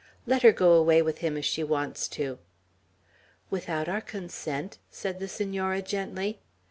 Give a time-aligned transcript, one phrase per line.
[0.25, 2.39] Let her go away with him, if she wants to.'
[3.51, 6.39] "Without our consent?" said the Senora, gently.